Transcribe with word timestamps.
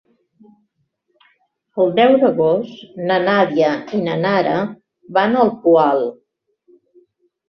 El 1.83 1.91
deu 1.99 2.15
d'agost 2.23 2.87
na 3.09 3.17
Nàdia 3.25 3.73
i 3.97 3.99
na 4.07 4.15
Nara 4.23 4.55
van 5.19 5.37
al 5.43 5.53
Poal. 5.67 6.03